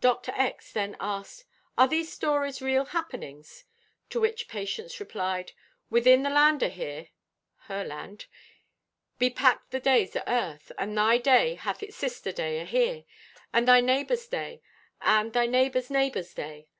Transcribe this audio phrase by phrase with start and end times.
[0.00, 0.30] Dr.
[0.36, 0.72] X.
[0.72, 1.44] then asked:
[1.76, 3.64] "Are these stories real happenings?"
[4.10, 5.50] To which Patience replied:
[5.90, 7.08] "Within the land o' here
[7.62, 8.26] [her land]
[9.18, 13.06] be packed the days o' Earth, and thy day hath its sister day ahere,
[13.52, 14.62] and thy neighbor's day
[15.00, 16.68] and thy neighbor's neighbor's day.